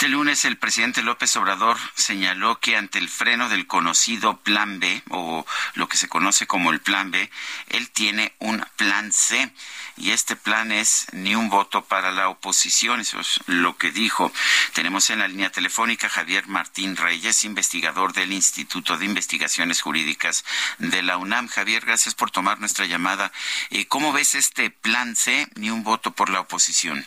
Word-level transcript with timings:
Este 0.00 0.08
lunes 0.08 0.46
el 0.46 0.56
presidente 0.56 1.02
López 1.02 1.36
Obrador 1.36 1.76
señaló 1.94 2.58
que 2.58 2.74
ante 2.74 2.98
el 2.98 3.10
freno 3.10 3.50
del 3.50 3.66
conocido 3.66 4.38
Plan 4.38 4.80
B, 4.80 5.02
o 5.10 5.44
lo 5.74 5.88
que 5.90 5.98
se 5.98 6.08
conoce 6.08 6.46
como 6.46 6.70
el 6.70 6.80
Plan 6.80 7.10
B, 7.10 7.30
él 7.68 7.90
tiene 7.90 8.32
un 8.38 8.64
Plan 8.76 9.12
C. 9.12 9.52
Y 9.98 10.12
este 10.12 10.36
plan 10.36 10.72
es 10.72 11.08
ni 11.12 11.34
un 11.34 11.50
voto 11.50 11.84
para 11.84 12.12
la 12.12 12.30
oposición, 12.30 13.00
eso 13.00 13.20
es 13.20 13.40
lo 13.44 13.76
que 13.76 13.90
dijo. 13.90 14.32
Tenemos 14.72 15.10
en 15.10 15.18
la 15.18 15.28
línea 15.28 15.52
telefónica 15.52 16.08
Javier 16.08 16.48
Martín 16.48 16.96
Reyes, 16.96 17.44
investigador 17.44 18.14
del 18.14 18.32
Instituto 18.32 18.96
de 18.96 19.04
Investigaciones 19.04 19.82
Jurídicas 19.82 20.46
de 20.78 21.02
la 21.02 21.18
UNAM. 21.18 21.48
Javier, 21.48 21.84
gracias 21.84 22.14
por 22.14 22.30
tomar 22.30 22.58
nuestra 22.58 22.86
llamada. 22.86 23.32
Eh, 23.68 23.84
¿Cómo 23.84 24.14
ves 24.14 24.34
este 24.34 24.70
Plan 24.70 25.14
C, 25.14 25.46
ni 25.56 25.68
un 25.68 25.84
voto 25.84 26.12
por 26.12 26.30
la 26.30 26.40
oposición? 26.40 27.06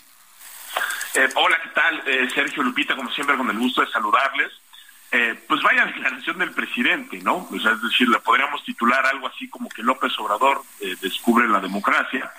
Eh, 1.15 1.29
hola, 1.35 1.59
¿qué 1.61 1.69
tal? 1.69 2.03
Eh, 2.07 2.27
Sergio 2.33 2.63
Lupita, 2.63 2.95
como 2.95 3.11
siempre, 3.11 3.37
con 3.37 3.49
el 3.49 3.57
gusto 3.57 3.81
de 3.81 3.91
saludarles. 3.91 4.51
Eh, 5.11 5.39
pues 5.47 5.61
vaya 5.61 5.85
declaración 5.85 6.39
del 6.39 6.51
presidente, 6.53 7.19
¿no? 7.21 7.47
es 7.53 7.81
decir, 7.83 8.09
le 8.09 8.17
podríamos 8.17 8.63
titular 8.63 9.05
algo 9.05 9.27
así 9.27 9.47
como 9.47 9.69
que 9.69 9.83
López 9.83 10.11
Obrador 10.17 10.63
descubre 11.01 11.47
la 11.47 11.59
democracia, 11.59 12.33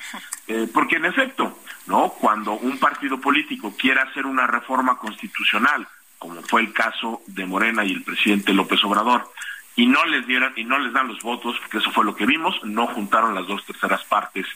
porque 0.72 0.97
en 0.97 1.05
efecto, 1.05 1.56
¿no? 1.86 2.08
Cuando 2.08 2.55
un 2.55 2.78
partido 2.78 3.20
político 3.20 3.72
quiere 3.78 4.00
hacer 4.00 4.27
una 4.27 4.48
reforma 4.48 4.98
constitucional, 4.98 5.86
como 6.19 6.42
fue 6.42 6.62
el 6.62 6.72
caso 6.72 7.22
de 7.28 7.47
Morena 7.47 7.84
y 7.84 7.92
el 7.92 8.03
presidente 8.03 8.53
López 8.53 8.83
Obrador, 8.83 9.33
y 9.77 9.86
no 9.86 10.05
les 10.06 10.27
dieran 10.27 10.53
y 10.56 10.64
no 10.64 10.81
les 10.81 10.92
dan 10.92 11.06
los 11.06 11.22
votos, 11.22 11.56
porque 11.61 11.78
eso 11.78 11.92
fue 11.92 12.05
lo 12.05 12.16
que 12.16 12.27
vimos, 12.27 12.56
no 12.64 12.88
juntaron 12.88 13.36
las 13.36 13.47
dos 13.47 13.64
terceras 13.64 14.03
partes 14.03 14.48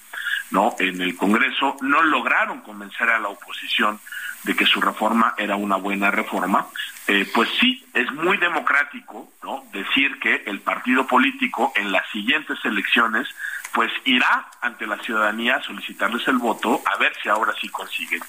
¿no? 0.51 0.75
En 0.79 1.01
el 1.01 1.17
Congreso 1.17 1.77
no 1.81 2.03
lograron 2.03 2.61
convencer 2.63 3.09
a 3.11 3.19
la 3.19 3.29
oposición 3.29 4.01
de 4.45 4.55
que 4.55 4.67
su 4.67 4.81
reforma 4.81 5.35
era 5.37 5.57
una 5.57 5.77
buena 5.77 6.11
reforma, 6.11 6.67
eh, 7.07 7.29
pues 7.35 7.49
sí, 7.61 7.85
es 7.93 8.11
muy 8.13 8.37
democrático 8.37 9.33
¿no? 9.43 9.65
decir 9.73 10.19
que 10.21 10.45
el 10.47 10.61
partido 10.61 11.07
político 11.07 11.73
en 11.75 11.91
las 11.91 12.09
siguientes 12.11 12.59
elecciones 12.65 13.29
pues 13.73 13.93
irá 14.05 14.49
ante 14.63 14.87
la 14.87 14.99
ciudadanía 14.99 15.57
a 15.57 15.63
solicitarles 15.63 16.27
el 16.29 16.39
voto 16.39 16.81
a 16.87 16.97
ver 16.99 17.13
si 17.23 17.29
ahora 17.29 17.53
sí 17.61 17.69
consiguen 17.69 18.23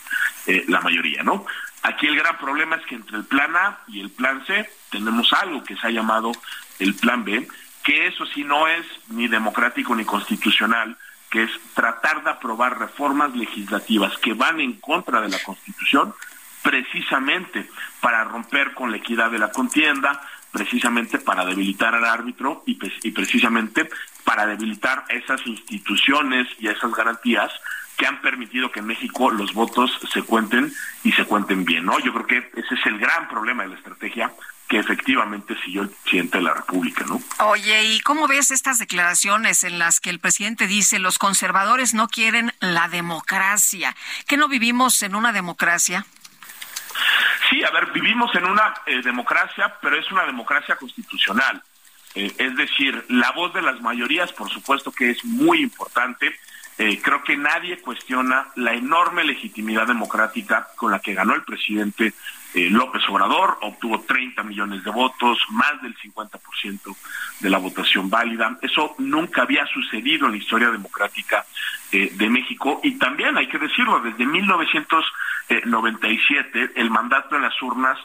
eh, 0.48 0.66
la 0.68 0.82
mayoría, 0.82 1.24
¿no? 1.24 1.46
Aquí 1.84 2.08
el 2.08 2.18
gran 2.18 2.38
problema 2.38 2.76
es 2.76 2.86
que 2.86 2.96
entre 2.96 3.18
el 3.18 3.24
plan 3.24 3.56
A 3.56 3.80
y 3.88 4.02
el 4.02 4.10
plan 4.10 4.46
C 4.46 4.70
tenemos 4.92 5.32
algo 5.34 5.64
que 5.64 5.78
se 5.78 5.88
ha 5.88 5.92
llamado 5.92 6.32
el 6.80 6.94
plan 6.96 7.24
B, 7.24 7.48
que 7.84 8.08
eso 8.08 8.26
sí 8.26 8.44
no 8.44 8.68
es 8.68 8.86
ni 9.08 9.28
democrático 9.28 9.96
ni 9.96 10.04
constitucional, 10.04 10.98
que 11.30 11.44
es 11.44 11.52
tratar 11.74 12.24
de 12.24 12.32
aprobar 12.32 12.80
reformas 12.80 13.36
legislativas 13.36 14.18
que 14.18 14.34
van 14.34 14.60
en 14.60 14.74
contra 14.80 15.22
de 15.22 15.30
la 15.30 15.40
Constitución, 15.40 16.14
precisamente 16.64 17.70
para 18.02 18.24
romper 18.24 18.74
con 18.74 18.92
la 18.92 18.98
equidad 18.98 19.32
de 19.32 19.40
la 19.40 19.52
contienda, 19.52 20.22
precisamente 20.52 21.20
para 21.20 21.46
debilitar 21.46 21.94
al 21.94 22.06
árbitro 22.06 22.64
y, 22.66 22.76
precisamente 23.12 23.90
para 24.24 24.46
debilitar 24.46 25.06
esas 25.10 25.46
instituciones 25.46 26.48
y 26.60 26.68
esas 26.68 26.92
garantías 26.92 27.52
que 28.00 28.08
han 28.08 28.22
permitido 28.22 28.72
que 28.72 28.80
en 28.80 28.88
México 28.88 29.30
los 29.30 29.54
votos 29.54 29.92
se 30.14 30.24
cuenten 30.24 30.74
y 31.04 31.12
se 31.12 31.26
cuenten 31.26 31.66
bien, 31.66 31.84
¿no? 31.84 32.00
Yo 32.00 32.14
creo 32.14 32.26
que 32.26 32.38
ese 32.58 32.76
es 32.76 32.86
el 32.86 32.98
gran 32.98 33.28
problema 33.28 33.64
de 33.64 33.70
la 33.70 33.76
estrategia 33.76 34.32
que 34.70 34.80
efectivamente 34.80 35.54
siguió 35.66 35.82
el 35.82 35.90
presidente 35.90 36.38
de 36.38 36.44
la 36.46 36.54
República, 36.54 37.04
¿no? 37.06 37.22
Oye, 37.40 37.84
¿y 37.84 38.00
cómo 38.00 38.28
ves 38.30 38.52
estas 38.52 38.80
declaraciones 38.80 39.66
en 39.66 39.80
las 39.80 40.00
que 40.00 40.12
el 40.12 40.20
presidente 40.20 40.66
dice 40.66 40.98
los 40.98 41.20
conservadores 41.20 41.94
no 41.94 42.08
quieren 42.08 42.54
la 42.62 42.88
democracia? 42.88 43.94
¿Que 44.28 44.38
no 44.38 44.48
vivimos 44.48 45.04
en 45.04 45.14
una 45.16 45.34
democracia? 45.34 46.06
Sí, 47.50 47.62
a 47.66 47.72
ver, 47.72 47.92
vivimos 47.92 48.34
en 48.34 48.46
una 48.46 48.76
eh, 48.86 49.02
democracia, 49.02 49.76
pero 49.82 49.98
es 49.98 50.10
una 50.10 50.26
democracia 50.26 50.78
constitucional. 50.78 51.62
Eh, 52.16 52.34
es 52.38 52.56
decir, 52.56 53.06
la 53.10 53.32
voz 53.32 53.54
de 53.54 53.62
las 53.62 53.82
mayorías, 53.82 54.32
por 54.32 54.50
supuesto 54.50 54.90
que 54.94 55.10
es 55.10 55.26
muy 55.26 55.62
importante. 55.62 56.34
Eh, 56.82 57.02
creo 57.02 57.22
que 57.26 57.36
nadie 57.36 57.82
cuestiona 57.82 58.48
la 58.56 58.74
enorme 58.74 59.26
legitimidad 59.26 59.86
democrática 59.86 60.70
con 60.78 60.92
la 60.92 61.00
que 61.00 61.14
ganó 61.14 61.36
el 61.36 61.44
presidente 61.44 62.14
eh, 62.54 62.70
López 62.70 63.02
Obrador 63.10 63.58
obtuvo 63.60 64.00
30 64.00 64.44
millones 64.44 64.82
de 64.86 64.90
votos, 64.90 65.40
más 65.50 65.82
del 65.82 65.94
50% 65.98 66.96
de 67.42 67.50
la 67.50 67.58
votación 67.58 68.10
válida. 68.10 68.58
Eso 68.62 68.96
nunca 68.98 69.42
había 69.42 69.66
sucedido 69.66 70.28
en 70.28 70.32
la 70.32 70.38
historia 70.38 70.72
democrática 70.72 71.46
eh, 71.92 72.12
de 72.14 72.30
México 72.30 72.80
y 72.82 72.98
también 72.98 73.38
hay 73.38 73.50
que 73.50 73.60
decirlo, 73.60 74.00
desde 74.00 74.26
1997 74.26 76.72
el 76.76 76.90
mandato 76.90 77.36
en 77.36 77.42
las 77.42 77.62
urnas 77.62 78.00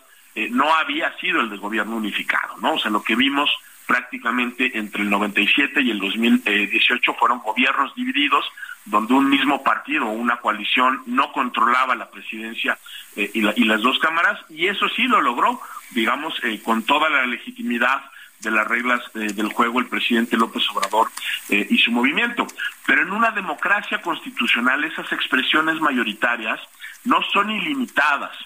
no 0.51 0.75
había 0.75 1.17
sido 1.19 1.41
el 1.41 1.49
de 1.49 1.59
gobierno 1.59 1.95
unificado, 1.95 2.57
¿no? 2.61 2.73
O 2.73 2.79
sea, 2.81 2.91
lo 2.91 3.05
que 3.05 3.15
vimos 3.15 3.49
prácticamente 3.87 4.79
entre 4.79 5.03
el 5.03 5.11
97 5.11 5.83
y 5.83 5.91
el 5.91 5.99
2018 5.99 7.15
fueron 7.15 7.41
gobiernos 7.41 7.95
divididos 7.95 8.45
donde 8.85 9.15
un 9.15 9.31
mismo 9.31 9.63
partido 9.63 10.07
o 10.07 10.13
una 10.13 10.37
coalición 10.37 11.03
no 11.07 11.33
controlaba 11.33 11.95
la 11.95 12.11
presidencia 12.11 12.79
eh, 13.17 13.31
y, 13.33 13.65
las 13.65 13.81
dos 13.81 13.99
cámaras, 13.99 14.39
y 14.51 14.67
eso 14.67 14.89
sí 14.91 15.05
lo 15.05 15.23
logró, 15.23 15.61
digamos, 15.93 16.35
eh, 16.45 16.61
con 16.63 16.83
toda 16.83 17.09
la 17.09 17.27
legitimidad 17.27 18.03
de 18.41 18.51
las 18.51 18.67
reglas 18.67 19.01
eh, 19.15 19.33
del 19.33 19.53
juego 19.53 19.81
el 19.81 19.87
presidente 19.87 20.37
López 20.37 20.63
Obrador 20.71 21.09
y 21.49 21.79
su 21.79 21.93
movimiento. 21.93 22.47
Pero 22.87 23.03
en 23.03 23.13
una 23.13 23.31
democracia 23.31 24.03
constitucional 24.03 24.85
esas 24.85 25.11
expresiones 25.13 25.81
mayoritarias 25.81 26.61
no 27.05 27.23
son 27.33 27.51
ilimitadas. 27.51 28.37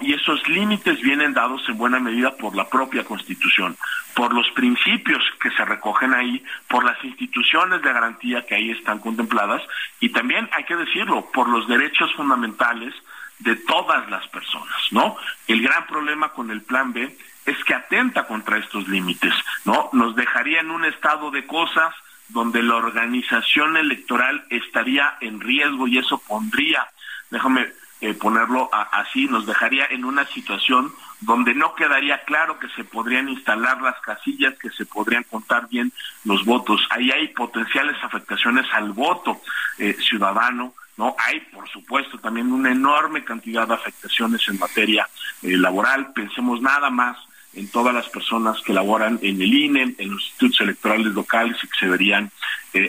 Y 0.00 0.12
esos 0.12 0.46
límites 0.48 1.00
vienen 1.00 1.32
dados 1.32 1.62
en 1.68 1.78
buena 1.78 1.98
medida 2.00 2.36
por 2.36 2.54
la 2.54 2.68
propia 2.68 3.04
Constitución, 3.04 3.76
por 4.14 4.34
los 4.34 4.50
principios 4.50 5.22
que 5.40 5.50
se 5.50 5.64
recogen 5.64 6.12
ahí, 6.12 6.44
por 6.68 6.84
las 6.84 7.02
instituciones 7.02 7.80
de 7.80 7.92
garantía 7.92 8.44
que 8.44 8.56
ahí 8.56 8.70
están 8.70 8.98
contempladas 8.98 9.62
y 9.98 10.10
también, 10.10 10.48
hay 10.52 10.64
que 10.64 10.76
decirlo, 10.76 11.30
por 11.32 11.48
los 11.48 11.66
derechos 11.66 12.12
fundamentales 12.14 12.94
de 13.38 13.56
todas 13.56 14.08
las 14.10 14.26
personas, 14.28 14.76
¿no? 14.90 15.16
El 15.48 15.62
gran 15.62 15.86
problema 15.86 16.30
con 16.30 16.50
el 16.50 16.60
Plan 16.60 16.92
B 16.92 17.16
es 17.46 17.64
que 17.64 17.74
atenta 17.74 18.26
contra 18.26 18.58
estos 18.58 18.86
límites, 18.86 19.32
¿no? 19.64 19.88
Nos 19.94 20.14
dejaría 20.14 20.60
en 20.60 20.70
un 20.70 20.84
estado 20.84 21.30
de 21.30 21.46
cosas 21.46 21.94
donde 22.28 22.62
la 22.62 22.76
organización 22.76 23.76
electoral 23.78 24.44
estaría 24.50 25.16
en 25.20 25.40
riesgo 25.40 25.88
y 25.88 25.98
eso 25.98 26.18
pondría, 26.18 26.86
déjame 27.30 27.79
eh, 28.02 28.14
ponerlo 28.14 28.70
así, 28.72 29.26
nos 29.26 29.44
dejaría 29.44 29.84
en 29.90 30.06
una 30.06 30.26
situación 30.28 30.90
donde 31.20 31.54
no 31.54 31.74
quedaría 31.74 32.24
claro 32.24 32.58
que 32.58 32.68
se 32.70 32.82
podrían 32.82 33.28
instalar 33.28 33.82
las 33.82 34.00
casillas, 34.00 34.54
que 34.58 34.70
se 34.70 34.86
podrían 34.86 35.24
contar 35.24 35.68
bien 35.68 35.92
los 36.24 36.46
votos. 36.46 36.80
Ahí 36.88 37.10
hay 37.10 37.28
potenciales 37.28 37.96
afectaciones 38.02 38.64
al 38.72 38.92
voto 38.92 39.42
eh, 39.76 39.94
ciudadano, 40.00 40.72
¿no? 40.96 41.14
Hay, 41.18 41.40
por 41.52 41.68
supuesto, 41.68 42.18
también 42.18 42.50
una 42.50 42.72
enorme 42.72 43.22
cantidad 43.22 43.68
de 43.68 43.74
afectaciones 43.74 44.48
en 44.48 44.58
materia 44.58 45.06
eh, 45.42 45.58
laboral. 45.58 46.14
Pensemos 46.14 46.62
nada 46.62 46.88
más 46.88 47.18
en 47.52 47.70
todas 47.70 47.92
las 47.92 48.08
personas 48.08 48.62
que 48.62 48.72
laboran 48.72 49.18
en 49.20 49.42
el 49.42 49.52
INE, 49.52 49.94
en 49.98 50.10
los 50.12 50.22
institutos 50.22 50.60
electorales 50.62 51.08
locales 51.08 51.58
y 51.62 51.68
que 51.68 51.78
se 51.78 51.88
verían 51.88 52.30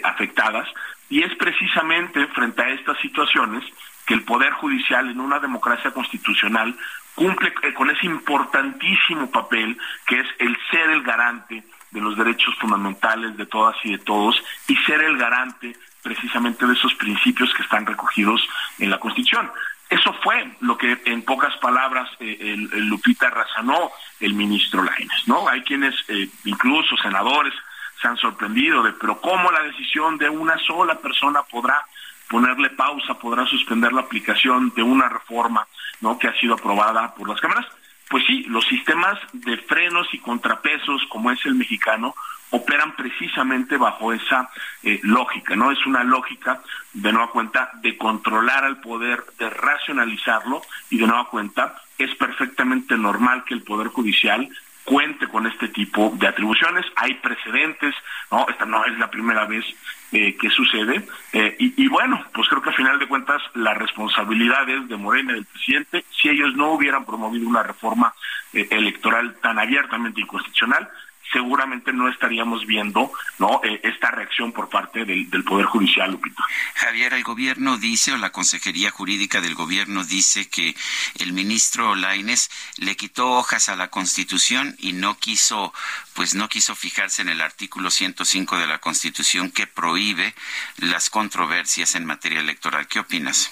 afectadas 0.03 0.67
Y 1.09 1.23
es 1.23 1.35
precisamente 1.35 2.27
frente 2.27 2.61
a 2.61 2.69
estas 2.69 2.99
situaciones 2.99 3.63
que 4.11 4.15
el 4.15 4.23
Poder 4.23 4.51
Judicial 4.51 5.09
en 5.09 5.21
una 5.21 5.39
democracia 5.39 5.91
constitucional 5.91 6.75
cumple 7.15 7.53
eh, 7.63 7.73
con 7.73 7.89
ese 7.89 8.07
importantísimo 8.07 9.31
papel 9.31 9.77
que 10.05 10.19
es 10.19 10.27
el 10.39 10.57
ser 10.69 10.89
el 10.89 11.01
garante 11.01 11.63
de 11.91 12.01
los 12.01 12.17
derechos 12.17 12.53
fundamentales 12.59 13.37
de 13.37 13.45
todas 13.45 13.73
y 13.85 13.91
de 13.91 13.99
todos 13.99 14.35
y 14.67 14.75
ser 14.75 15.01
el 15.01 15.17
garante 15.17 15.77
precisamente 16.03 16.67
de 16.67 16.73
esos 16.73 16.93
principios 16.95 17.53
que 17.53 17.63
están 17.63 17.85
recogidos 17.85 18.45
en 18.79 18.89
la 18.89 18.99
Constitución. 18.99 19.49
Eso 19.89 20.11
fue 20.21 20.57
lo 20.59 20.77
que 20.77 21.01
en 21.05 21.21
pocas 21.21 21.55
palabras 21.59 22.09
eh, 22.19 22.37
el, 22.41 22.87
Lupita 22.89 23.29
razonó 23.29 23.91
el 24.19 24.33
ministro 24.33 24.83
Laines, 24.83 25.25
¿no? 25.25 25.47
Hay 25.47 25.61
quienes, 25.61 25.95
eh, 26.09 26.27
incluso 26.43 26.97
senadores, 26.97 27.53
se 28.01 28.09
han 28.09 28.17
sorprendido 28.17 28.83
de, 28.83 28.91
pero 28.91 29.21
¿cómo 29.21 29.49
la 29.51 29.63
decisión 29.63 30.17
de 30.17 30.27
una 30.27 30.57
sola 30.57 30.95
persona 30.99 31.43
podrá 31.43 31.85
ponerle 32.31 32.69
pausa, 32.69 33.15
podrá 33.15 33.45
suspender 33.45 33.91
la 33.91 34.01
aplicación 34.01 34.71
de 34.73 34.81
una 34.81 35.09
reforma, 35.09 35.67
¿no? 35.99 36.17
Que 36.17 36.29
ha 36.29 36.39
sido 36.39 36.53
aprobada 36.53 37.13
por 37.13 37.27
las 37.27 37.41
cámaras? 37.41 37.65
Pues 38.09 38.25
sí, 38.25 38.43
los 38.43 38.65
sistemas 38.65 39.19
de 39.33 39.57
frenos 39.57 40.07
y 40.13 40.19
contrapesos, 40.19 41.01
como 41.09 41.29
es 41.31 41.45
el 41.45 41.55
mexicano, 41.55 42.15
operan 42.51 42.95
precisamente 42.95 43.75
bajo 43.75 44.13
esa 44.13 44.49
eh, 44.83 45.01
lógica, 45.03 45.57
¿no? 45.57 45.71
Es 45.71 45.85
una 45.85 46.05
lógica, 46.05 46.61
de 46.93 47.11
nueva 47.11 47.31
cuenta, 47.31 47.69
de 47.81 47.97
controlar 47.97 48.63
al 48.63 48.79
poder, 48.79 49.25
de 49.37 49.49
racionalizarlo, 49.49 50.61
y 50.89 50.99
de 50.99 51.07
nueva 51.07 51.27
cuenta, 51.27 51.81
es 51.97 52.15
perfectamente 52.15 52.97
normal 52.97 53.43
que 53.43 53.53
el 53.53 53.63
Poder 53.63 53.87
Judicial 53.87 54.49
cuente 54.85 55.27
con 55.27 55.47
este 55.47 55.67
tipo 55.67 56.13
de 56.15 56.27
atribuciones. 56.27 56.85
Hay 56.95 57.15
precedentes, 57.15 57.93
¿no? 58.31 58.47
Esta 58.49 58.65
no 58.65 58.85
es 58.85 58.97
la 58.97 59.09
primera 59.09 59.45
vez 59.45 59.65
eh, 60.11 60.35
que 60.37 60.49
sucede. 60.49 61.07
Eh, 61.33 61.55
y, 61.59 61.87
bueno, 61.87 62.23
pues 62.33 62.47
creo 62.49 62.61
que 62.61 62.69
a 62.69 62.73
final 62.73 62.99
de 62.99 63.07
cuentas 63.07 63.41
la 63.53 63.73
responsabilidad 63.73 64.69
es 64.69 64.87
de 64.87 64.97
Morena 64.97 65.31
y 65.31 65.35
del 65.35 65.45
presidente. 65.45 66.05
Si 66.09 66.29
ellos 66.29 66.55
no 66.55 66.73
hubieran 66.73 67.05
promovido 67.05 67.47
una 67.47 67.63
reforma 67.63 68.13
electoral 68.53 69.35
tan 69.41 69.57
abiertamente 69.57 70.19
inconstitucional, 70.19 70.89
seguramente 71.31 71.93
no 71.93 72.09
estaríamos 72.09 72.65
viendo 72.65 73.11
no 73.39 73.61
eh, 73.63 73.79
esta 73.83 74.11
reacción 74.11 74.51
por 74.51 74.69
parte 74.69 75.05
del, 75.05 75.29
Poder 75.43 75.65
Judicial, 75.65 76.11
Lupita. 76.11 76.43
Javier, 76.75 77.13
el 77.13 77.23
gobierno 77.23 77.77
dice, 77.77 78.13
o 78.13 78.17
la 78.17 78.31
Consejería 78.31 78.91
Jurídica 78.91 79.41
del 79.41 79.55
gobierno 79.55 80.03
dice 80.03 80.49
que 80.49 80.75
el 81.19 81.33
ministro 81.33 81.95
Laines 81.95 82.49
le 82.77 82.95
quitó 82.95 83.31
hojas 83.31 83.69
a 83.69 83.75
la 83.75 83.89
Constitución 83.89 84.75
y 84.79 84.93
no 84.93 85.17
quiso, 85.17 85.73
pues 86.13 86.35
no 86.35 86.47
quiso 86.49 86.75
fijarse 86.75 87.21
en 87.21 87.29
el 87.29 87.41
artículo 87.41 87.89
105 87.89 88.57
de 88.57 88.67
la 88.67 88.79
Constitución 88.79 89.51
que 89.51 89.67
prohíbe 89.67 90.33
las 90.77 91.09
controversias 91.09 91.95
en 91.95 92.05
materia 92.05 92.39
electoral. 92.39 92.87
¿Qué 92.87 92.99
opinas? 92.99 93.51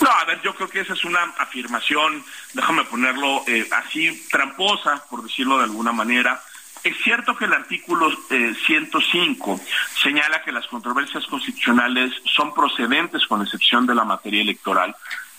No, 0.00 0.10
a 0.10 0.24
ver, 0.24 0.40
yo 0.42 0.54
creo 0.54 0.68
que 0.68 0.80
esa 0.80 0.92
es 0.92 1.04
una 1.04 1.22
afirmación, 1.38 2.24
déjame 2.52 2.84
ponerlo 2.84 3.44
eh, 3.46 3.66
así, 3.72 4.26
tramposa, 4.30 5.02
por 5.08 5.22
decirlo 5.22 5.58
de 5.58 5.64
alguna 5.64 5.92
manera. 5.92 6.42
Es 6.84 6.96
cierto 7.02 7.36
que 7.36 7.46
el 7.46 7.52
artículo 7.52 8.10
105 8.28 9.54
eh, 9.54 9.72
señala 10.02 10.42
que 10.42 10.52
las 10.52 10.66
controversias 10.66 11.26
constitucionales 11.26 12.12
son 12.24 12.54
procedentes 12.54 13.26
con 13.26 13.42
excepción 13.42 13.86
de 13.86 13.94
la 13.94 14.04
materia 14.04 14.42
electoral, 14.42 14.94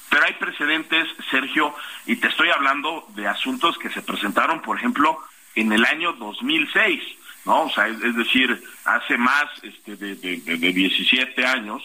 pero 0.09 0.25
hay 0.25 0.33
precedentes, 0.33 1.07
Sergio, 1.29 1.73
y 2.05 2.17
te 2.17 2.27
estoy 2.27 2.49
hablando 2.49 3.05
de 3.15 3.27
asuntos 3.27 3.77
que 3.77 3.89
se 3.89 4.01
presentaron, 4.01 4.61
por 4.61 4.77
ejemplo, 4.77 5.19
en 5.55 5.71
el 5.71 5.85
año 5.85 6.13
2006, 6.13 7.01
¿no? 7.45 7.63
O 7.63 7.69
sea, 7.69 7.87
es, 7.87 8.15
decir, 8.15 8.61
hace 8.85 9.17
más 9.17 9.45
este, 9.63 9.95
de, 9.95 10.15
de 10.15 10.73
17 10.73 11.45
años, 11.45 11.83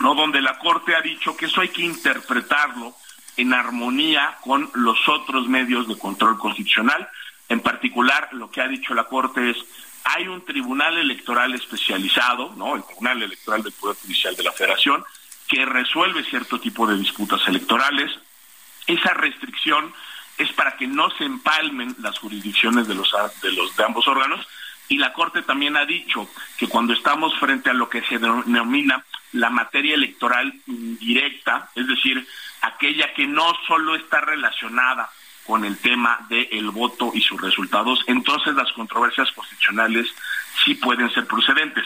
¿no? 0.00 0.14
Donde 0.14 0.40
la 0.40 0.58
Corte 0.58 0.94
ha 0.94 1.00
dicho 1.00 1.36
que 1.36 1.46
eso 1.46 1.60
hay 1.60 1.68
que 1.68 1.82
interpretarlo 1.82 2.94
en 3.36 3.52
armonía 3.52 4.38
con 4.42 4.70
los 4.74 5.08
otros 5.08 5.48
medios 5.48 5.88
de 5.88 5.98
control 5.98 6.38
constitucional 6.38 7.08
en 7.48 7.60
particular, 7.60 8.28
lo 8.32 8.50
que 8.50 8.60
ha 8.60 8.68
dicho 8.68 8.94
la 8.94 9.04
Corte 9.04 9.50
es, 9.50 9.56
hay 10.04 10.28
un 10.28 10.44
tribunal 10.44 10.96
electoral 10.98 11.54
especializado, 11.54 12.52
¿no? 12.56 12.76
El 12.76 12.84
Tribunal 12.84 13.22
Electoral 13.22 13.62
del 13.62 13.72
Poder 13.72 13.96
Judicial 13.96 14.36
de 14.36 14.44
la 14.44 14.52
Federación, 14.52 15.04
que 15.48 15.64
resuelve 15.64 16.24
cierto 16.24 16.60
tipo 16.60 16.86
de 16.86 16.96
disputas 16.96 17.40
electorales. 17.46 18.10
Esa 18.86 19.14
restricción 19.14 19.92
es 20.38 20.52
para 20.52 20.76
que 20.76 20.86
no 20.86 21.10
se 21.10 21.24
empalmen 21.24 21.96
las 22.00 22.18
jurisdicciones 22.18 22.86
de 22.86 22.94
los 22.94 23.10
de 23.42 23.50
de 23.50 23.84
ambos 23.84 24.06
órganos 24.06 24.46
y 24.88 24.98
la 24.98 25.12
Corte 25.12 25.42
también 25.42 25.76
ha 25.76 25.84
dicho 25.84 26.28
que 26.56 26.68
cuando 26.68 26.92
estamos 26.92 27.36
frente 27.38 27.70
a 27.70 27.74
lo 27.74 27.88
que 27.88 28.02
se 28.02 28.18
denomina 28.18 29.04
la 29.32 29.50
materia 29.50 29.94
electoral 29.94 30.52
indirecta, 30.66 31.70
es 31.74 31.86
decir, 31.88 32.26
aquella 32.62 33.12
que 33.14 33.26
no 33.26 33.52
solo 33.66 33.96
está 33.96 34.20
relacionada 34.20 35.10
con 35.46 35.64
el 35.64 35.78
tema 35.78 36.26
del 36.28 36.70
voto 36.70 37.12
y 37.14 37.20
sus 37.20 37.40
resultados, 37.40 38.02
entonces 38.06 38.54
las 38.54 38.72
controversias 38.72 39.30
constitucionales 39.32 40.06
sí 40.64 40.74
pueden 40.74 41.10
ser 41.10 41.26
procedentes. 41.26 41.84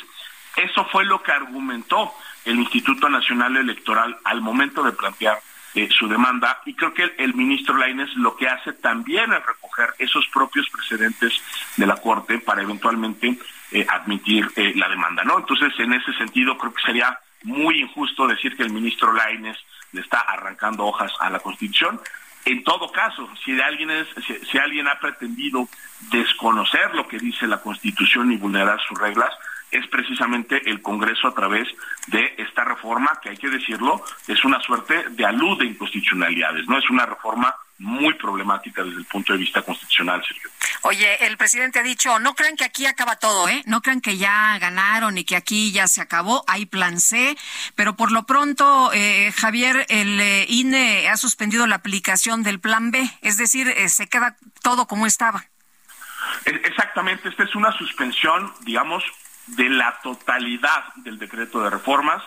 Eso 0.56 0.84
fue 0.86 1.04
lo 1.04 1.22
que 1.22 1.32
argumentó 1.32 2.12
el 2.44 2.58
Instituto 2.58 3.08
Nacional 3.08 3.56
Electoral 3.56 4.16
al 4.24 4.40
momento 4.40 4.82
de 4.82 4.92
plantear 4.92 5.40
eh, 5.74 5.88
su 5.90 6.08
demanda 6.08 6.60
y 6.66 6.74
creo 6.74 6.92
que 6.92 7.14
el, 7.18 7.34
ministro 7.34 7.76
Laines 7.76 8.12
lo 8.16 8.34
que 8.36 8.48
hace 8.48 8.72
también 8.72 9.32
es 9.32 9.46
recoger 9.46 9.94
esos 9.98 10.26
propios 10.28 10.68
precedentes 10.68 11.32
de 11.76 11.86
la 11.86 11.96
Corte 11.96 12.40
para 12.40 12.62
eventualmente 12.62 13.38
eh, 13.70 13.86
admitir 13.88 14.50
eh, 14.56 14.72
la 14.74 14.88
demanda, 14.88 15.22
¿no? 15.22 15.38
Entonces, 15.38 15.72
en 15.78 15.92
ese 15.92 16.12
sentido, 16.14 16.58
creo 16.58 16.74
que 16.74 16.82
sería 16.82 17.16
muy 17.44 17.82
injusto 17.82 18.26
decir 18.26 18.56
que 18.56 18.64
el 18.64 18.72
ministro 18.72 19.12
Laines 19.12 19.56
le 19.92 20.00
está 20.00 20.18
arrancando 20.20 20.86
hojas 20.86 21.12
a 21.20 21.30
la 21.30 21.38
Constitución. 21.38 22.00
En 22.44 22.64
todo 22.64 22.90
caso, 22.90 23.28
si 23.44 23.60
alguien, 23.60 24.88
ha 24.88 25.00
pretendido 25.00 25.68
desconocer 26.10 26.94
lo 26.94 27.06
que 27.06 27.18
dice 27.18 27.46
la 27.46 27.60
Constitución 27.60 28.32
y 28.32 28.36
vulnerar 28.36 28.80
sus 28.88 28.98
reglas, 28.98 29.30
es 29.70 29.86
precisamente 29.86 30.68
el 30.68 30.82
Congreso 30.82 31.28
a 31.28 31.34
través 31.34 31.68
de 32.08 32.34
esta 32.38 32.64
reforma, 32.64 33.20
que 33.22 33.30
hay 33.30 33.36
que 33.36 33.50
decirlo, 33.50 34.02
es 34.26 34.44
una 34.44 34.60
suerte 34.60 35.10
de 35.10 35.24
alud 35.24 35.58
de 35.58 35.66
inconstitucionalidades, 35.66 36.66
no 36.66 36.78
es 36.78 36.90
una 36.90 37.06
reforma 37.06 37.54
muy 37.78 38.14
problemática 38.14 38.82
desde 38.82 38.98
el 38.98 39.06
punto 39.06 39.32
de 39.32 39.38
vista 39.38 39.62
constitucional, 39.62 40.22
Sergio. 40.26 40.50
Oye, 40.82 41.26
el 41.26 41.36
presidente 41.36 41.78
ha 41.78 41.82
dicho, 41.82 42.18
no 42.20 42.34
crean 42.34 42.56
que 42.56 42.64
aquí 42.64 42.86
acaba 42.86 43.16
todo, 43.16 43.48
¿eh? 43.48 43.62
No 43.66 43.82
crean 43.82 44.00
que 44.00 44.16
ya 44.16 44.58
ganaron 44.58 45.18
y 45.18 45.24
que 45.24 45.36
aquí 45.36 45.72
ya 45.72 45.86
se 45.86 46.00
acabó, 46.00 46.42
hay 46.46 46.64
plan 46.64 47.00
C, 47.00 47.36
pero 47.74 47.96
por 47.96 48.10
lo 48.10 48.24
pronto, 48.24 48.90
eh, 48.94 49.30
Javier, 49.36 49.84
el 49.90 50.18
eh, 50.20 50.46
INE 50.48 51.08
ha 51.10 51.18
suspendido 51.18 51.66
la 51.66 51.76
aplicación 51.76 52.42
del 52.42 52.60
plan 52.60 52.90
B, 52.90 53.10
es 53.20 53.36
decir, 53.36 53.68
eh, 53.68 53.90
se 53.90 54.08
queda 54.08 54.36
todo 54.62 54.86
como 54.86 55.06
estaba. 55.06 55.44
Exactamente, 56.46 57.28
esta 57.28 57.44
es 57.44 57.54
una 57.54 57.72
suspensión, 57.72 58.54
digamos, 58.62 59.04
de 59.48 59.68
la 59.68 60.00
totalidad 60.02 60.94
del 60.96 61.18
decreto 61.18 61.62
de 61.62 61.70
reformas 61.70 62.22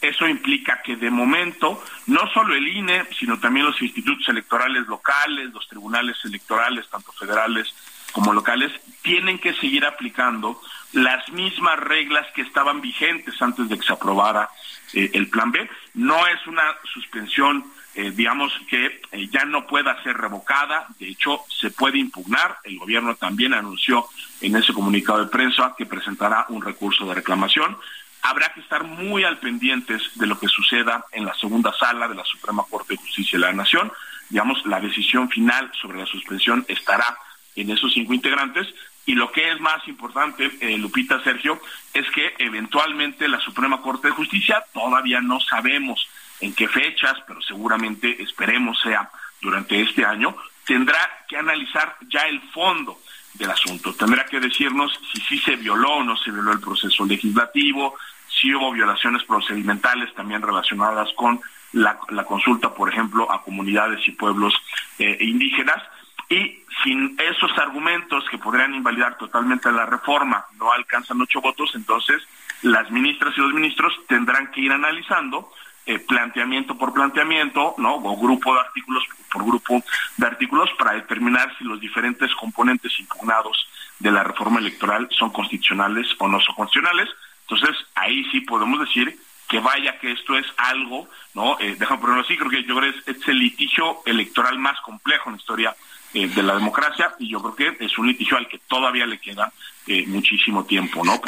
eso 0.00 0.26
implica 0.26 0.80
que 0.82 0.96
de 0.96 1.10
momento 1.10 1.82
no 2.06 2.26
solo 2.32 2.54
el 2.54 2.66
INE, 2.66 3.04
sino 3.18 3.38
también 3.38 3.66
los 3.66 3.80
institutos 3.82 4.26
electorales 4.28 4.86
locales, 4.86 5.52
los 5.52 5.68
tribunales 5.68 6.16
electorales, 6.24 6.88
tanto 6.88 7.12
federales 7.12 7.74
como 8.12 8.32
locales, 8.32 8.72
tienen 9.02 9.38
que 9.38 9.54
seguir 9.54 9.84
aplicando 9.84 10.60
las 10.92 11.28
mismas 11.30 11.78
reglas 11.78 12.26
que 12.34 12.42
estaban 12.42 12.80
vigentes 12.80 13.40
antes 13.40 13.68
de 13.68 13.78
que 13.78 13.86
se 13.86 13.92
aprobara 13.92 14.48
eh, 14.92 15.10
el 15.14 15.28
Plan 15.28 15.52
B. 15.52 15.68
No 15.94 16.26
es 16.26 16.46
una 16.46 16.62
suspensión, 16.92 17.64
eh, 17.94 18.10
digamos, 18.10 18.52
que 18.68 19.00
eh, 19.12 19.28
ya 19.30 19.44
no 19.44 19.66
pueda 19.66 20.02
ser 20.02 20.16
revocada, 20.16 20.86
de 20.98 21.08
hecho 21.08 21.40
se 21.48 21.70
puede 21.70 21.98
impugnar. 21.98 22.58
El 22.64 22.78
gobierno 22.78 23.14
también 23.14 23.54
anunció 23.54 24.06
en 24.40 24.56
ese 24.56 24.72
comunicado 24.72 25.20
de 25.20 25.30
prensa 25.30 25.74
que 25.76 25.86
presentará 25.86 26.46
un 26.48 26.62
recurso 26.62 27.06
de 27.06 27.14
reclamación 27.14 27.76
habrá 28.22 28.52
que 28.52 28.60
estar 28.60 28.84
muy 28.84 29.24
al 29.24 29.38
pendientes 29.38 30.02
de 30.14 30.26
lo 30.26 30.38
que 30.38 30.48
suceda 30.48 31.04
en 31.12 31.24
la 31.24 31.34
segunda 31.34 31.72
sala 31.72 32.08
de 32.08 32.14
la 32.14 32.24
Suprema 32.24 32.64
Corte 32.68 32.94
de 32.94 33.00
Justicia 33.00 33.38
de 33.38 33.46
la 33.46 33.52
Nación. 33.52 33.90
Digamos, 34.28 34.64
la 34.66 34.80
decisión 34.80 35.28
final 35.28 35.70
sobre 35.80 35.98
la 35.98 36.06
suspensión 36.06 36.64
estará 36.68 37.16
en 37.56 37.70
esos 37.70 37.92
cinco 37.92 38.14
integrantes. 38.14 38.66
Y 39.06 39.14
lo 39.14 39.32
que 39.32 39.50
es 39.50 39.60
más 39.60 39.86
importante, 39.88 40.50
eh, 40.60 40.78
Lupita 40.78 41.22
Sergio, 41.22 41.60
es 41.92 42.08
que 42.10 42.34
eventualmente 42.38 43.28
la 43.28 43.40
Suprema 43.40 43.80
Corte 43.80 44.08
de 44.08 44.14
Justicia, 44.14 44.64
todavía 44.72 45.20
no 45.20 45.40
sabemos 45.40 46.08
en 46.40 46.54
qué 46.54 46.68
fechas, 46.68 47.14
pero 47.26 47.40
seguramente 47.42 48.22
esperemos 48.22 48.80
sea 48.80 49.10
durante 49.40 49.80
este 49.80 50.04
año, 50.04 50.36
tendrá 50.64 50.98
que 51.28 51.36
analizar 51.36 51.96
ya 52.08 52.20
el 52.22 52.40
fondo 52.52 52.98
del 53.34 53.50
asunto. 53.50 53.94
Tendrá 53.94 54.24
que 54.26 54.40
decirnos 54.40 54.92
si 55.12 55.20
sí 55.22 55.38
se 55.38 55.56
violó 55.56 55.96
o 55.96 56.04
no 56.04 56.16
se 56.16 56.30
violó 56.30 56.52
el 56.52 56.60
proceso 56.60 57.04
legislativo, 57.04 57.96
si 58.28 58.54
hubo 58.54 58.72
violaciones 58.72 59.24
procedimentales 59.24 60.14
también 60.14 60.42
relacionadas 60.42 61.08
con 61.14 61.40
la, 61.72 61.98
consulta, 62.24 62.74
por 62.74 62.88
ejemplo, 62.88 63.30
a 63.30 63.42
comunidades 63.42 64.06
y 64.06 64.12
pueblos 64.12 64.54
eh, 64.98 65.16
indígenas. 65.20 65.82
Y 66.30 66.62
sin 66.82 67.16
esos 67.20 67.50
argumentos 67.58 68.24
que 68.30 68.38
podrían 68.38 68.74
invalidar 68.74 69.18
totalmente 69.18 69.70
la 69.72 69.84
reforma 69.84 70.46
no 70.58 70.72
alcanzan 70.72 71.20
ocho 71.20 71.40
votos, 71.40 71.72
entonces 71.74 72.22
las 72.62 72.90
ministras 72.90 73.36
y 73.36 73.40
los 73.40 73.52
ministros 73.52 73.92
tendrán 74.06 74.50
que 74.52 74.60
ir 74.60 74.72
analizando 74.72 75.52
eh, 75.86 75.98
planteamiento 75.98 76.78
por 76.78 76.92
planteamiento, 76.92 77.74
¿no? 77.78 77.96
O 77.96 78.16
grupo 78.16 78.54
de 78.54 78.60
artículos 78.60 79.02
por 79.32 79.44
grupo 79.44 79.82
de 80.16 80.26
artículos 80.26 80.70
para 80.78 80.92
determinar 80.92 81.52
si 81.58 81.64
los 81.64 81.80
diferentes 81.80 82.32
componentes 82.36 82.92
impugnados 83.00 83.66
de 83.98 84.12
la 84.12 84.22
reforma 84.22 84.60
electoral 84.60 85.08
son 85.10 85.30
constitucionales 85.30 86.06
o 86.18 86.28
no 86.28 86.40
son 86.40 86.54
constitucionales. 86.54 87.08
Entonces, 87.48 87.76
ahí 87.96 88.24
sí 88.30 88.40
podemos 88.42 88.78
decir 88.78 89.18
que 89.48 89.58
vaya 89.58 89.98
que 89.98 90.12
esto 90.12 90.36
es 90.38 90.46
algo, 90.58 91.08
¿no? 91.34 91.58
Eh, 91.58 91.74
déjame 91.76 92.00
ponerlo 92.00 92.22
así, 92.22 92.36
creo 92.36 92.50
que 92.50 92.62
yo 92.62 92.76
creo 92.76 92.92
que 92.92 93.10
es, 93.10 93.28
el 93.28 93.38
litigio 93.38 93.98
electoral 94.06 94.58
más 94.60 94.80
complejo 94.82 95.28
en 95.28 95.36
la 95.36 95.40
historia 95.40 95.76
eh, 96.14 96.28
de 96.28 96.42
la 96.42 96.54
democracia 96.54 97.14
y 97.18 97.30
yo 97.30 97.40
creo 97.40 97.76
que 97.76 97.84
es 97.84 97.96
un 97.98 98.08
litigio 98.08 98.36
al 98.36 98.48
que 98.48 98.58
todavía 98.58 99.06
le 99.06 99.18
queda 99.18 99.52
eh, 99.86 100.04
muchísimo 100.06 100.64
tiempo, 100.64 101.04
¿no? 101.04 101.20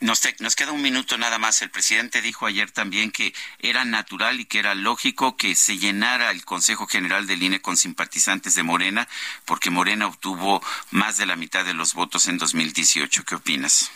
Nos, 0.00 0.22
nos, 0.40 0.56
queda 0.56 0.72
un 0.72 0.80
minuto 0.80 1.18
nada 1.18 1.38
más. 1.38 1.60
El 1.60 1.68
presidente 1.68 2.22
dijo 2.22 2.46
ayer 2.46 2.70
también 2.70 3.12
que 3.12 3.34
era 3.58 3.84
natural 3.84 4.40
y 4.40 4.46
que 4.46 4.58
era 4.58 4.74
lógico 4.74 5.36
que 5.36 5.54
se 5.54 5.76
llenara 5.76 6.30
el 6.30 6.44
Consejo 6.44 6.86
General 6.86 7.26
del 7.26 7.42
INE 7.42 7.60
con 7.60 7.76
simpatizantes 7.76 8.54
de 8.54 8.62
Morena, 8.62 9.06
porque 9.44 9.68
Morena 9.68 10.06
obtuvo 10.06 10.62
más 10.90 11.18
de 11.18 11.26
la 11.26 11.36
mitad 11.36 11.66
de 11.66 11.74
los 11.74 11.92
votos 11.92 12.28
en 12.28 12.38
2018. 12.38 13.24
¿Qué 13.24 13.34
opinas? 13.34 13.92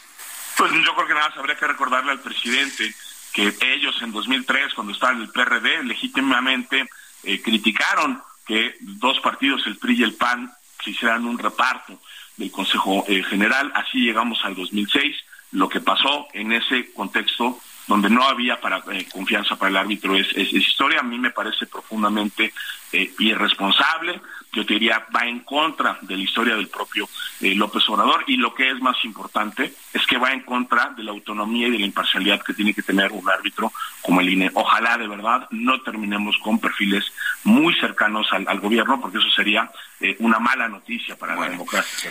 Pues 0.58 0.72
yo 0.72 0.94
creo 0.94 1.06
que 1.06 1.14
nada 1.14 1.30
más 1.30 1.38
habría 1.38 1.56
que 1.56 1.66
recordarle 1.66 2.12
al 2.12 2.20
presidente 2.20 2.94
que 3.32 3.56
ellos 3.60 4.00
en 4.00 4.12
2003, 4.12 4.74
cuando 4.74 4.92
estaban 4.92 5.16
en 5.16 5.22
el 5.22 5.30
PRD, 5.30 5.82
legítimamente 5.84 6.88
eh, 7.24 7.42
criticaron 7.42 8.22
que 8.46 8.76
dos 8.80 9.20
partidos, 9.20 9.66
el 9.66 9.76
PRI 9.76 10.00
y 10.00 10.02
el 10.02 10.14
PAN, 10.14 10.52
se 10.82 10.90
hicieran 10.90 11.24
un 11.24 11.38
reparto 11.38 11.98
del 12.36 12.50
Consejo 12.50 13.04
eh, 13.08 13.22
General. 13.22 13.72
Así 13.74 13.98
llegamos 13.98 14.38
al 14.44 14.54
2006 14.54 15.16
lo 15.52 15.68
que 15.68 15.80
pasó 15.80 16.26
en 16.32 16.52
ese 16.52 16.92
contexto 16.92 17.58
donde 17.86 18.08
no 18.10 18.24
había 18.24 18.58
eh, 18.92 19.06
confianza 19.12 19.56
para 19.56 19.70
el 19.70 19.76
árbitro 19.76 20.16
es, 20.16 20.28
es, 20.34 20.52
historia. 20.52 21.00
A 21.00 21.04
mí 21.04 21.18
me 21.18 21.30
parece 21.30 21.66
profundamente 21.66 22.52
eh, 22.92 23.12
irresponsable. 23.18 24.20
Yo 24.54 24.64
te 24.64 24.74
diría, 24.74 25.06
va 25.14 25.26
en 25.26 25.40
contra 25.40 25.98
de 26.00 26.16
la 26.16 26.22
historia 26.22 26.54
del 26.54 26.68
propio 26.68 27.08
eh, 27.40 27.54
López 27.54 27.88
Obrador 27.88 28.24
y 28.26 28.36
lo 28.36 28.54
que 28.54 28.70
es 28.70 28.80
más 28.80 28.96
importante 29.04 29.74
es 29.92 30.06
que 30.06 30.18
va 30.18 30.32
en 30.32 30.40
contra 30.40 30.90
de 30.90 31.02
la 31.02 31.10
autonomía 31.10 31.68
y 31.68 31.72
de 31.72 31.78
la 31.78 31.86
imparcialidad 31.86 32.42
que 32.42 32.54
tiene 32.54 32.72
que 32.72 32.82
tener 32.82 33.12
un 33.12 33.28
árbitro 33.28 33.72
como 34.02 34.20
el 34.20 34.28
INE. 34.28 34.50
Ojalá 34.54 34.96
de 34.96 35.08
verdad 35.08 35.48
no 35.50 35.80
terminemos 35.82 36.36
con 36.42 36.58
perfiles 36.58 37.04
muy 37.44 37.74
cercanos 37.74 38.28
al, 38.32 38.60
gobierno 38.60 39.00
porque 39.00 39.18
eso 39.18 39.30
sería 39.30 39.70
una 40.18 40.38
mala 40.38 40.68
noticia 40.68 41.16
para 41.16 41.34
la 41.34 41.48
democracia. 41.48 42.10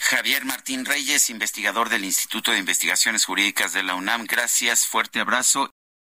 Javier 0.00 0.44
Martín 0.44 0.84
Reyes, 0.84 1.30
investigador 1.30 1.88
del 1.88 2.04
Instituto 2.04 2.52
de 2.52 2.58
Investigaciones 2.58 3.24
Jurídicas 3.24 3.72
de 3.72 3.82
la 3.82 3.94
UNAM, 3.94 4.26
gracias, 4.26 4.86
fuerte 4.86 5.20
abrazo 5.20 5.72